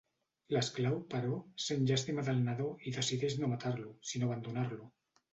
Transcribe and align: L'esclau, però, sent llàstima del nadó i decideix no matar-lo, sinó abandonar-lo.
L'esclau, 0.53 0.95
però, 1.09 1.33
sent 1.65 1.83
llàstima 1.91 2.23
del 2.29 2.41
nadó 2.47 2.69
i 2.91 2.93
decideix 2.95 3.35
no 3.43 3.49
matar-lo, 3.51 3.91
sinó 4.13 4.27
abandonar-lo. 4.31 4.89